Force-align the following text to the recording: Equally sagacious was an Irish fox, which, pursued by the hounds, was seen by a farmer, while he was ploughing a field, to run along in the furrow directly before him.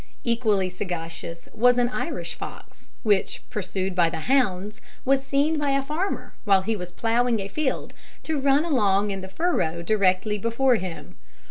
Equally 0.23 0.67
sagacious 0.67 1.47
was 1.53 1.77
an 1.77 1.87
Irish 1.89 2.33
fox, 2.33 2.89
which, 3.03 3.47
pursued 3.51 3.93
by 3.93 4.09
the 4.09 4.21
hounds, 4.21 4.81
was 5.05 5.23
seen 5.23 5.59
by 5.59 5.77
a 5.77 5.83
farmer, 5.83 6.33
while 6.43 6.63
he 6.63 6.75
was 6.75 6.91
ploughing 6.91 7.39
a 7.39 7.47
field, 7.47 7.93
to 8.23 8.41
run 8.41 8.65
along 8.65 9.11
in 9.11 9.21
the 9.21 9.27
furrow 9.29 9.83
directly 9.83 10.39
before 10.39 10.77
him. 10.77 11.17